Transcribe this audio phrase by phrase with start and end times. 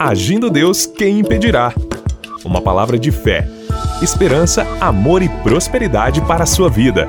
[0.00, 1.74] Agindo Deus, quem impedirá?
[2.44, 3.48] Uma palavra de fé,
[4.00, 7.08] esperança, amor e prosperidade para a sua vida.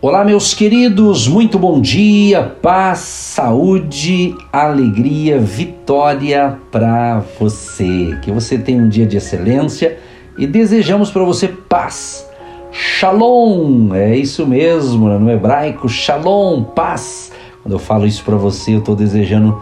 [0.00, 8.16] Olá, meus queridos, muito bom dia, paz, saúde, alegria, vitória para você.
[8.22, 9.98] Que você tenha um dia de excelência
[10.38, 12.30] e desejamos para você paz.
[12.70, 17.32] Shalom, é isso mesmo, no hebraico, shalom, paz.
[17.64, 19.60] Quando eu falo isso para você, eu estou desejando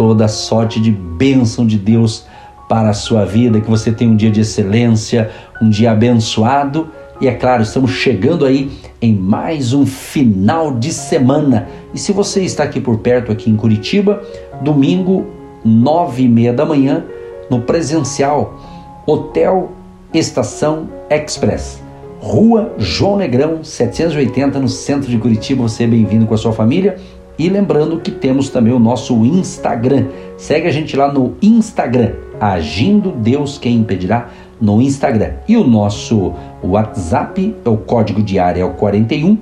[0.00, 2.24] toda sorte de bênção de Deus
[2.66, 5.28] para a sua vida, que você tenha um dia de excelência,
[5.60, 6.88] um dia abençoado.
[7.20, 11.68] E é claro, estamos chegando aí em mais um final de semana.
[11.92, 14.22] E se você está aqui por perto, aqui em Curitiba,
[14.62, 15.26] domingo,
[15.62, 17.04] nove e meia da manhã,
[17.50, 18.58] no presencial,
[19.06, 19.70] Hotel
[20.14, 21.82] Estação Express.
[22.20, 25.62] Rua João Negrão, 780, no centro de Curitiba.
[25.62, 26.96] Você é bem-vindo com a sua família.
[27.40, 30.08] E lembrando que temos também o nosso Instagram.
[30.36, 34.28] Segue a gente lá no Instagram, Agindo Deus Quem Impedirá,
[34.60, 35.36] no Instagram.
[35.48, 39.38] E o nosso WhatsApp, é o código de área é o 41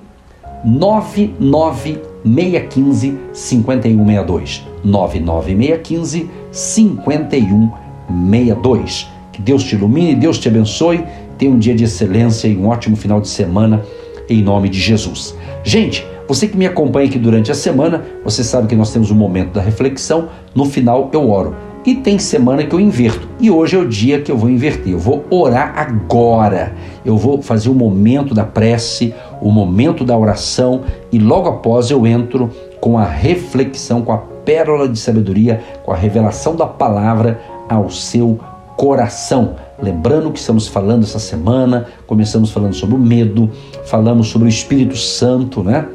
[0.64, 4.64] 99615 5162.
[4.84, 9.08] 99615 5162.
[9.32, 11.02] Que Deus te ilumine, Deus te abençoe
[11.36, 13.84] Tenha um dia de excelência e um ótimo final de semana
[14.28, 15.34] em nome de Jesus.
[15.64, 19.14] Gente, você que me acompanha aqui durante a semana, você sabe que nós temos um
[19.14, 20.28] momento da reflexão.
[20.54, 21.56] No final eu oro.
[21.86, 23.26] E tem semana que eu inverto.
[23.40, 24.92] E hoje é o dia que eu vou inverter.
[24.92, 26.74] Eu vou orar agora.
[27.02, 32.06] Eu vou fazer o momento da prece, o momento da oração e logo após eu
[32.06, 37.88] entro com a reflexão, com a pérola de sabedoria, com a revelação da palavra ao
[37.88, 38.38] seu
[38.76, 39.56] coração.
[39.82, 43.50] Lembrando que estamos falando essa semana, começamos falando sobre o medo,
[43.86, 45.88] falamos sobre o Espírito Santo, né?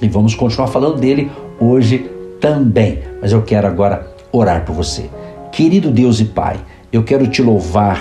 [0.00, 2.10] E vamos continuar falando dele hoje
[2.40, 3.00] também.
[3.20, 5.10] Mas eu quero agora orar por você.
[5.50, 6.58] Querido Deus e Pai,
[6.92, 8.00] eu quero te louvar,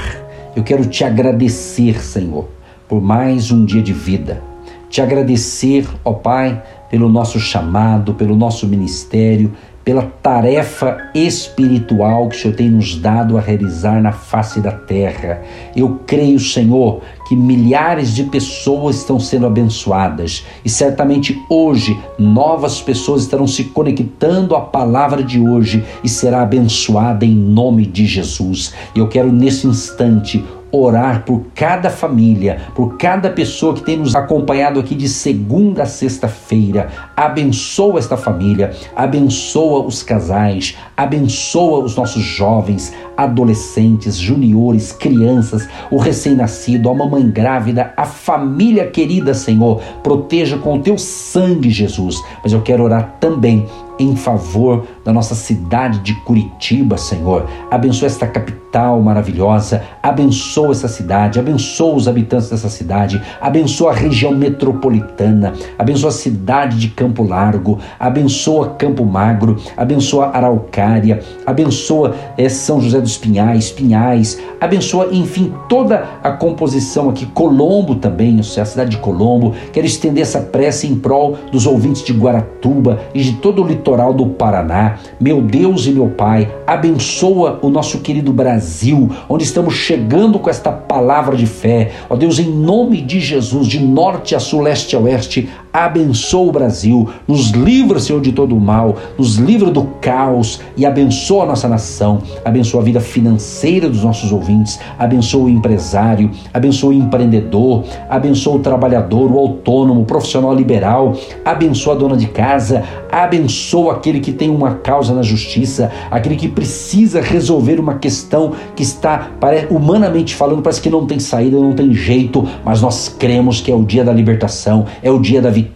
[0.56, 2.48] eu quero te agradecer, Senhor,
[2.88, 4.42] por mais um dia de vida.
[4.89, 9.52] Te agradecer, ó Pai, pelo nosso chamado, pelo nosso ministério,
[9.87, 15.42] pela tarefa espiritual que o Senhor tem nos dado a realizar na face da terra.
[15.73, 23.21] Eu creio, Senhor, que milhares de pessoas estão sendo abençoadas e certamente hoje novas pessoas
[23.21, 28.73] estarão se conectando à palavra de hoje e será abençoada em nome de Jesus.
[28.93, 34.16] E eu quero nesse instante orar por cada família, por cada pessoa que tem nos
[34.16, 36.89] acompanhado aqui de segunda a sexta-feira.
[37.16, 46.89] Abençoa esta família, abençoa os casais, abençoa os nossos jovens, adolescentes, juniores, crianças, o recém-nascido,
[46.89, 49.82] a mamãe grávida, a família querida, Senhor.
[50.04, 52.16] Proteja com o teu sangue, Jesus.
[52.44, 53.66] Mas eu quero orar também
[54.00, 57.46] em favor da nossa cidade de Curitiba, Senhor.
[57.72, 64.32] Abençoa esta capital maravilhosa, abençoa essa cidade, abençoa os habitantes dessa cidade, abençoa a região
[64.34, 72.80] metropolitana, abençoa a cidade de Campo Largo, abençoa Campo Magro, abençoa Araucária, abençoa é, São
[72.80, 78.98] José dos Pinhais, Pinhais, abençoa, enfim, toda a composição aqui, Colombo também, a cidade de
[78.98, 79.56] Colombo.
[79.72, 83.86] Quero estender essa prece em prol dos ouvintes de Guaratuba e de todo o litoral
[83.87, 84.98] litoral do Paraná.
[85.20, 90.71] Meu Deus e meu Pai, abençoa o nosso querido Brasil, onde estamos chegando com esta
[90.71, 91.92] palavra de fé.
[92.09, 95.49] Ó Deus, em nome de Jesus, de norte a sul, leste a oeste,
[95.86, 100.86] abençoa o Brasil, nos livra, Senhor, de todo o mal, nos livra do caos e
[100.86, 106.89] abençoa a nossa nação, abençoa a vida financeira dos nossos ouvintes, abençoa o empresário, abençoa
[106.89, 112.83] o empreendedor, abençoa o trabalhador, o autônomo, o profissional liberal, abençoa a dona de casa,
[113.11, 118.83] abençoa aquele que tem uma causa na justiça, aquele que precisa resolver uma questão que
[118.83, 119.30] está,
[119.70, 123.76] humanamente falando, parece que não tem saída, não tem jeito, mas nós cremos que é
[123.76, 125.67] o dia da libertação, é o dia da vitória,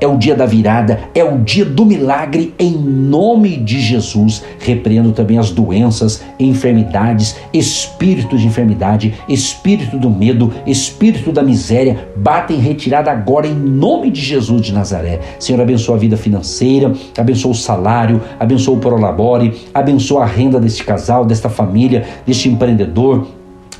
[0.00, 4.42] é o dia da virada, é o dia do milagre em nome de Jesus.
[4.58, 12.58] Repreendo também as doenças, enfermidades, espíritos de enfermidade, espírito do medo, espírito da miséria, batem
[12.58, 15.20] retirada agora em nome de Jesus de Nazaré.
[15.38, 20.84] Senhor, abençoa a vida financeira, abençoa o salário, abençoa o prolabore, abençoa a renda deste
[20.84, 23.26] casal, desta família, deste empreendedor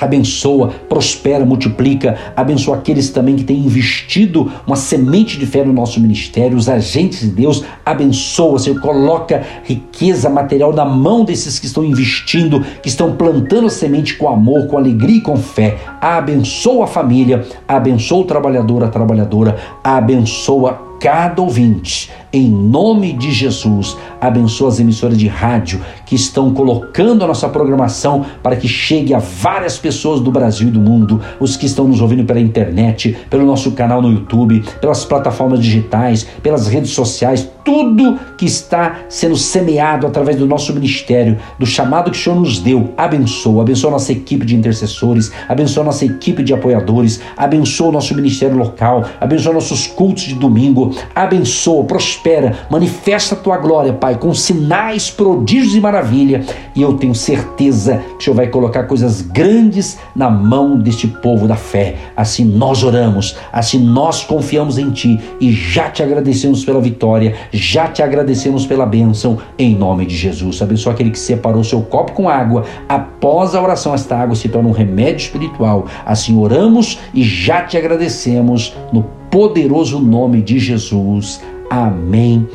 [0.05, 6.01] abençoa, prospera, multiplica, abençoa aqueles também que têm investido uma semente de fé no nosso
[6.01, 11.85] ministério, os agentes de Deus, abençoa, Senhor, coloca riqueza material na mão desses que estão
[11.85, 15.77] investindo, que estão plantando a semente com amor, com alegria e com fé.
[16.01, 22.13] Abençoa a família, abençoa o trabalhador, a trabalhadora, abençoa cada ouvinte.
[22.33, 28.25] Em nome de Jesus, abençoa as emissoras de rádio que estão colocando a nossa programação
[28.41, 32.01] para que chegue a várias pessoas do Brasil e do mundo, os que estão nos
[32.01, 38.19] ouvindo pela internet, pelo nosso canal no YouTube, pelas plataformas digitais, pelas redes sociais, tudo
[38.37, 42.93] que está sendo semeado através do nosso ministério, do chamado que o Senhor nos deu.
[42.97, 48.57] Abençoa, abençoa nossa equipe de intercessores, abençoa nossa equipe de apoiadores, abençoa o nosso ministério
[48.57, 55.11] local, abençoa nossos cultos de domingo, abençoa, prospera, manifesta a tua glória, Pai, com sinais,
[55.11, 56.45] prodígios e maravilha.
[56.75, 61.47] E eu tenho certeza que o Senhor vai colocar coisas grandes na mão deste povo
[61.47, 61.97] da fé.
[62.17, 67.89] Assim nós oramos, assim nós confiamos em Ti e já te agradecemos pela vitória já
[67.89, 70.63] te agradecemos pela bênção em nome de Jesus.
[70.63, 72.65] Abençoa aquele que separou seu copo com água.
[72.89, 75.87] Após a oração, esta água se torna um remédio espiritual.
[76.07, 81.43] Assim oramos e já te agradecemos no poderoso nome de Jesus.
[81.71, 82.49] Amém.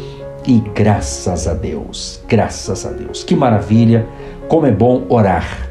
[0.48, 3.24] E graças a Deus, graças a Deus.
[3.24, 4.08] Que maravilha,
[4.48, 5.70] como é bom orar.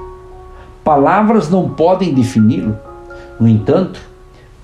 [0.85, 2.77] Palavras não podem defini-lo
[3.43, 4.01] no entanto,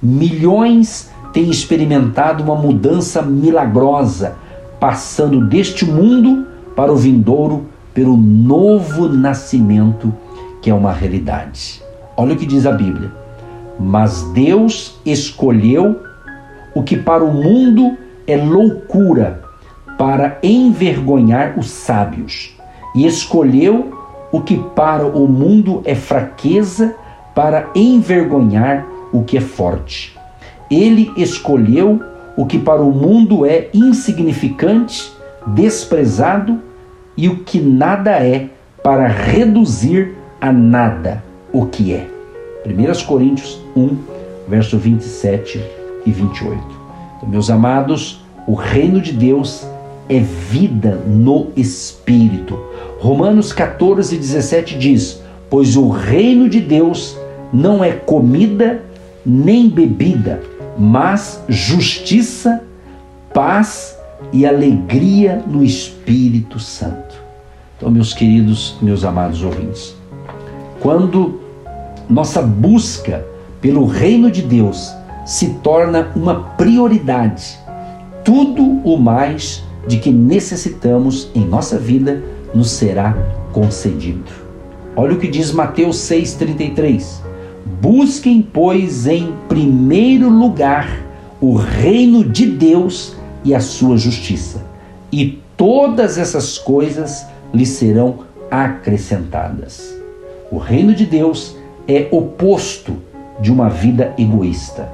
[0.01, 4.37] milhões têm experimentado uma mudança milagrosa,
[4.79, 6.47] passando deste mundo
[6.77, 10.15] para o vindouro pelo novo nascimento,
[10.63, 11.83] que é uma realidade.
[12.17, 13.11] Olha o que diz a Bíblia.
[13.81, 16.01] Mas Deus escolheu
[16.73, 17.97] o que para o mundo
[18.29, 19.43] é loucura,
[19.99, 22.57] para envergonhar os sábios,
[22.95, 23.93] e escolheu
[24.31, 26.95] o que para o mundo é fraqueza,
[27.39, 30.19] para envergonhar o que é forte.
[30.69, 32.03] Ele escolheu
[32.37, 35.13] o que para o mundo é insignificante,
[35.47, 36.59] desprezado
[37.17, 38.49] e o que nada é,
[38.83, 42.09] para reduzir a nada o que é.
[42.67, 43.97] 1 Coríntios 1,
[44.49, 45.63] verso 27
[46.05, 46.61] e 28.
[47.19, 49.65] Então, meus amados, o reino de Deus
[50.09, 52.59] é vida no Espírito.
[52.99, 57.17] Romanos 14, 17 diz: Pois o reino de Deus
[57.53, 58.83] não é comida
[59.25, 60.43] nem bebida,
[60.79, 62.63] mas justiça,
[63.33, 63.97] paz
[64.33, 67.17] e alegria no Espírito Santo.
[67.77, 69.95] Então, meus queridos, meus amados ouvintes,
[70.81, 71.41] quando
[72.09, 73.25] nossa busca
[73.61, 74.93] pelo reino de Deus
[75.25, 77.59] se torna uma prioridade,
[78.25, 82.23] tudo o mais de que necessitamos em nossa vida
[82.55, 83.17] nos será
[83.53, 84.31] concedido.
[84.97, 87.28] Olha o que diz Mateus 6,33.
[87.81, 90.89] Busquem, pois, em primeiro lugar
[91.41, 94.65] o reino de Deus e a sua justiça,
[95.13, 98.21] e todas essas coisas lhe serão
[98.51, 99.97] acrescentadas.
[100.51, 101.57] O reino de Deus
[101.87, 102.97] é oposto
[103.41, 104.89] de uma vida egoísta.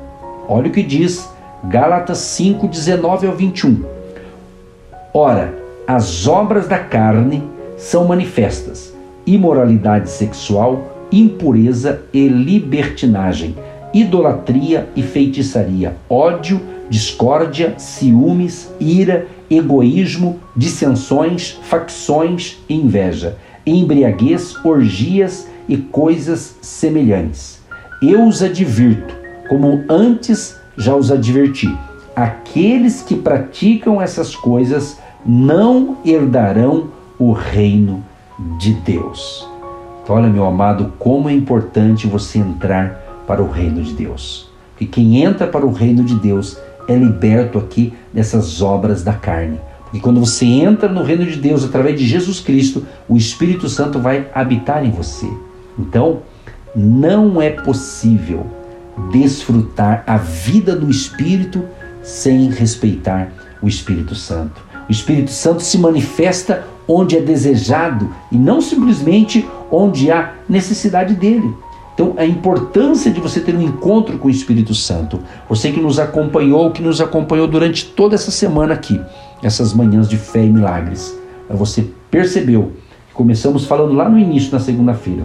[0.48, 1.28] Olha o que diz
[1.64, 3.82] Gálatas 5, 19 ao 21.
[5.14, 5.54] Ora,
[5.86, 7.42] as obras da carne
[7.76, 8.92] são manifestas:
[9.26, 13.54] imoralidade sexual, impureza e libertinagem,
[13.92, 25.76] idolatria e feitiçaria, ódio, discórdia, ciúmes, ira, egoísmo, dissensões, facções e inveja, embriaguez, orgias e
[25.76, 27.60] coisas semelhantes.
[28.02, 29.14] Eu os advirto,
[29.48, 31.72] como antes já os adverti:
[32.14, 38.04] aqueles que praticam essas coisas não herdarão o reino
[38.58, 39.53] de Deus.
[40.06, 44.50] Olha, meu amado, como é importante você entrar para o reino de Deus.
[44.72, 49.58] Porque quem entra para o reino de Deus é liberto aqui dessas obras da carne.
[49.84, 53.98] Porque quando você entra no reino de Deus através de Jesus Cristo, o Espírito Santo
[53.98, 55.26] vai habitar em você.
[55.78, 56.18] Então,
[56.76, 58.46] não é possível
[59.10, 61.64] desfrutar a vida do Espírito
[62.02, 63.32] sem respeitar
[63.62, 64.60] o Espírito Santo.
[64.86, 71.54] O Espírito Santo se manifesta onde é desejado e não simplesmente onde há necessidade dele.
[71.94, 75.20] Então, a importância de você ter um encontro com o Espírito Santo.
[75.48, 79.00] Você que nos acompanhou, que nos acompanhou durante toda essa semana aqui,
[79.42, 81.16] essas manhãs de fé e milagres.
[81.48, 82.72] Você percebeu
[83.08, 85.24] que começamos falando lá no início, na segunda-feira,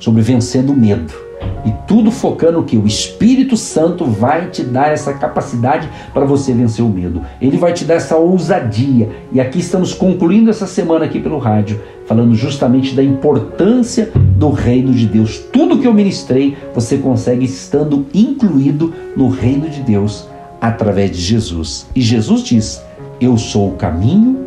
[0.00, 1.25] sobre vencendo o medo.
[1.64, 6.84] E tudo focando que o Espírito Santo vai te dar essa capacidade para você vencer
[6.84, 7.22] o medo.
[7.40, 9.08] Ele vai te dar essa ousadia.
[9.32, 14.92] E aqui estamos concluindo essa semana aqui pelo rádio, falando justamente da importância do reino
[14.92, 15.38] de Deus.
[15.52, 20.28] Tudo que eu ministrei, você consegue estando incluído no reino de Deus
[20.60, 21.86] através de Jesus.
[21.94, 22.82] E Jesus diz:
[23.20, 24.38] "Eu sou o caminho,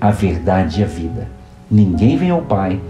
[0.00, 1.28] a verdade e a vida.
[1.70, 2.80] Ninguém vem ao Pai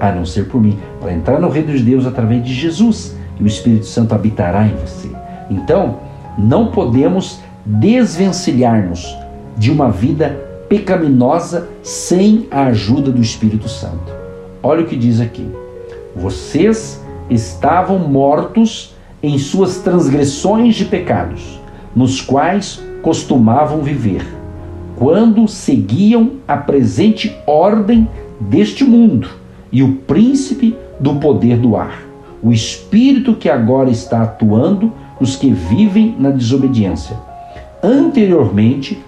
[0.00, 3.42] a não ser por mim, para entrar no reino de Deus através de Jesus, e
[3.42, 5.10] o Espírito Santo habitará em você.
[5.50, 6.00] Então,
[6.38, 9.16] não podemos desvencilhar-nos
[9.56, 14.12] de uma vida pecaminosa sem a ajuda do Espírito Santo.
[14.62, 15.48] Olha o que diz aqui:
[16.14, 21.60] Vocês estavam mortos em suas transgressões de pecados,
[21.94, 24.26] nos quais costumavam viver,
[24.96, 28.08] quando seguiam a presente ordem
[28.40, 29.45] deste mundo
[29.76, 32.02] e o príncipe do poder do ar,
[32.42, 34.90] o espírito que agora está atuando
[35.20, 37.14] nos que vivem na desobediência.
[37.82, 38.98] Anteriormente,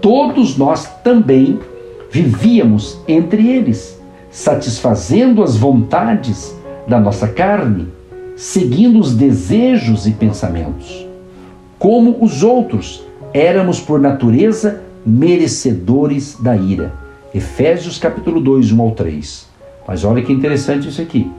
[0.00, 1.60] todos nós também
[2.10, 6.52] vivíamos entre eles, satisfazendo as vontades
[6.88, 7.86] da nossa carne,
[8.34, 11.06] seguindo os desejos e pensamentos.
[11.78, 16.92] Como os outros, éramos por natureza merecedores da ira.
[17.32, 19.45] Efésios capítulo 2, 1 ao 3.
[19.86, 21.30] Mas olha que interessante isso aqui.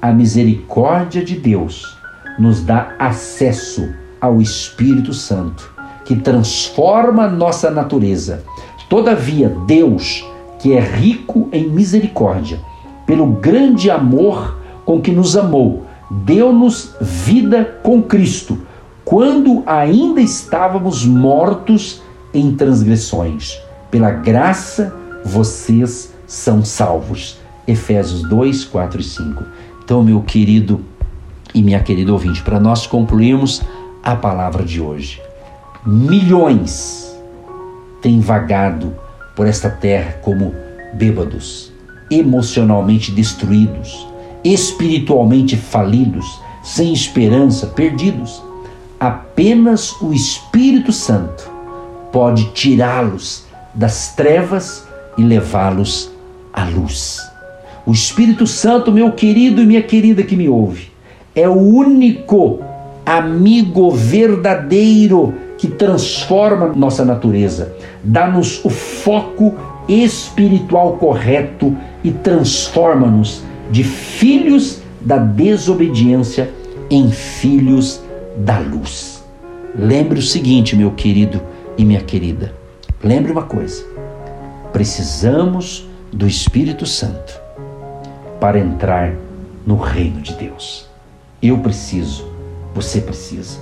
[0.00, 1.96] A misericórdia de Deus
[2.38, 3.88] nos dá acesso
[4.20, 5.72] ao Espírito Santo,
[6.04, 8.44] que transforma nossa natureza.
[8.88, 10.24] Todavia, Deus,
[10.58, 12.60] que é rico em misericórdia,
[13.06, 18.58] pelo grande amor com que nos amou, deu-nos vida com Cristo,
[19.04, 23.60] quando ainda estávamos mortos em transgressões.
[23.90, 24.94] Pela graça,
[25.24, 27.38] vocês são salvos.
[27.66, 29.44] Efésios 2, 4 e 5.
[29.82, 30.84] Então, meu querido
[31.54, 33.62] e minha querida ouvinte, para nós concluirmos
[34.02, 35.20] a palavra de hoje.
[35.84, 37.16] Milhões
[38.02, 38.94] têm vagado
[39.34, 40.54] por esta terra como
[40.94, 41.72] bêbados,
[42.10, 44.06] emocionalmente destruídos,
[44.44, 48.42] espiritualmente falidos, sem esperança, perdidos.
[48.98, 51.50] Apenas o Espírito Santo
[52.12, 53.44] pode tirá-los
[53.74, 54.86] das trevas
[55.18, 56.10] e levá-los
[56.52, 57.35] à luz.
[57.86, 60.90] O Espírito Santo, meu querido e minha querida que me ouve,
[61.36, 62.58] é o único
[63.04, 69.54] amigo verdadeiro que transforma nossa natureza, dá-nos o foco
[69.88, 76.50] espiritual correto e transforma-nos de filhos da desobediência
[76.90, 78.02] em filhos
[78.36, 79.24] da luz.
[79.78, 81.40] Lembre o seguinte, meu querido
[81.78, 82.52] e minha querida.
[83.02, 83.84] Lembre uma coisa:
[84.72, 87.45] precisamos do Espírito Santo
[88.40, 89.12] para entrar
[89.66, 90.88] no reino de Deus.
[91.42, 92.26] Eu preciso,
[92.74, 93.58] você precisa.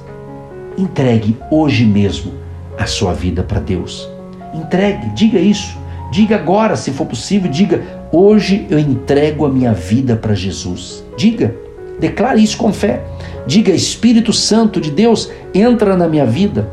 [0.77, 2.33] Entregue hoje mesmo
[2.79, 4.09] a sua vida para Deus.
[4.53, 5.77] Entregue, diga isso.
[6.11, 11.05] Diga agora, se for possível, diga: hoje eu entrego a minha vida para Jesus.
[11.17, 11.55] Diga,
[11.99, 13.03] declare isso com fé.
[13.47, 16.69] Diga: Espírito Santo de Deus, entra na minha vida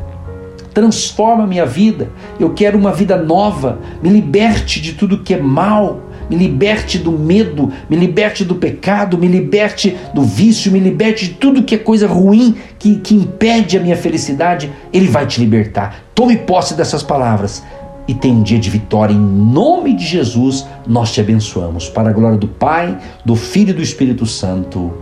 [0.72, 2.10] transforma a minha vida.
[2.40, 3.78] Eu quero uma vida nova.
[4.02, 6.00] Me liberte de tudo que é mal
[6.32, 11.34] me liberte do medo, me liberte do pecado, me liberte do vício, me liberte de
[11.34, 14.72] tudo que é coisa ruim que, que impede a minha felicidade.
[14.92, 16.02] Ele vai te libertar.
[16.14, 17.62] Tome posse dessas palavras
[18.08, 19.12] e tenha um dia de vitória.
[19.12, 21.88] Em nome de Jesus, nós te abençoamos.
[21.88, 24.92] Para a glória do Pai, do Filho e do Espírito Santo.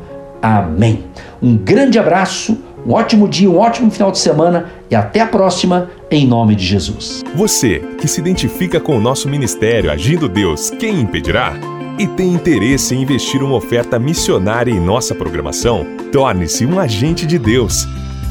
[0.42, 1.04] Amém.
[1.40, 5.90] Um grande abraço, um ótimo dia, um ótimo final de semana e até a próxima
[6.10, 7.22] em nome de Jesus.
[7.34, 11.54] Você que se identifica com o nosso ministério Agindo Deus, quem impedirá?
[11.98, 15.86] E tem interesse em investir uma oferta missionária em nossa programação?
[16.10, 17.86] Torne-se um agente de Deus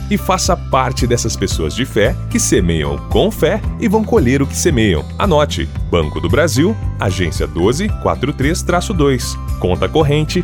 [0.09, 4.47] e faça parte dessas pessoas de fé que semeiam com fé e vão colher o
[4.47, 5.05] que semeiam.
[5.19, 10.43] Anote: Banco do Brasil, agência 1243-2, conta corrente